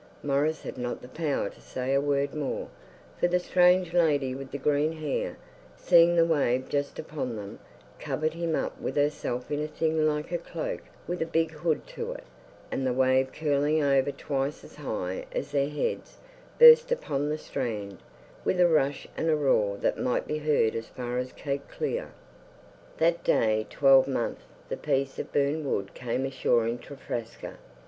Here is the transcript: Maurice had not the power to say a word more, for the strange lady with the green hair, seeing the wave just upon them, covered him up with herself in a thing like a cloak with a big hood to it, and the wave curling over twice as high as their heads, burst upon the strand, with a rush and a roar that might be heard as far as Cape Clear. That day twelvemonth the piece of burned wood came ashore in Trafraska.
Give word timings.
Maurice 0.23 0.63
had 0.63 0.79
not 0.79 1.03
the 1.03 1.07
power 1.07 1.47
to 1.47 1.61
say 1.61 1.93
a 1.93 2.01
word 2.01 2.33
more, 2.33 2.69
for 3.19 3.27
the 3.27 3.37
strange 3.39 3.93
lady 3.93 4.33
with 4.33 4.49
the 4.49 4.57
green 4.57 4.93
hair, 4.93 5.37
seeing 5.77 6.15
the 6.15 6.25
wave 6.25 6.67
just 6.69 6.97
upon 6.97 7.35
them, 7.35 7.59
covered 7.99 8.33
him 8.33 8.55
up 8.55 8.81
with 8.81 8.95
herself 8.95 9.51
in 9.51 9.61
a 9.61 9.67
thing 9.67 10.07
like 10.07 10.31
a 10.31 10.39
cloak 10.39 10.79
with 11.07 11.21
a 11.21 11.25
big 11.27 11.51
hood 11.51 11.85
to 11.85 12.11
it, 12.13 12.23
and 12.71 12.87
the 12.87 12.93
wave 12.95 13.31
curling 13.31 13.83
over 13.83 14.11
twice 14.11 14.63
as 14.63 14.77
high 14.77 15.27
as 15.33 15.51
their 15.51 15.69
heads, 15.69 16.17
burst 16.57 16.91
upon 16.91 17.29
the 17.29 17.37
strand, 17.37 17.99
with 18.43 18.59
a 18.59 18.67
rush 18.67 19.07
and 19.15 19.29
a 19.29 19.35
roar 19.35 19.77
that 19.77 19.99
might 19.99 20.25
be 20.25 20.39
heard 20.39 20.73
as 20.73 20.87
far 20.87 21.19
as 21.19 21.31
Cape 21.31 21.67
Clear. 21.67 22.09
That 22.97 23.23
day 23.23 23.67
twelvemonth 23.69 24.41
the 24.67 24.77
piece 24.77 25.19
of 25.19 25.31
burned 25.31 25.63
wood 25.67 25.93
came 25.93 26.25
ashore 26.25 26.65
in 26.67 26.79
Trafraska. 26.79 27.57